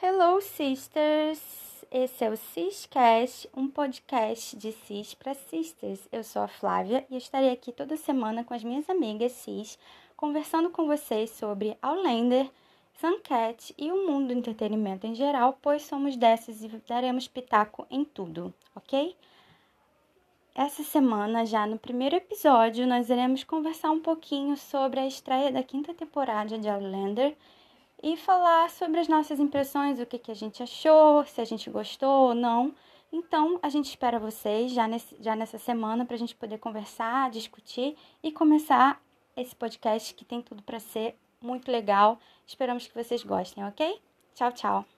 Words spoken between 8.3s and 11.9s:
com as minhas amigas cis, conversando com vocês sobre